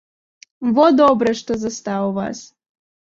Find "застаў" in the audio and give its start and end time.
1.65-2.11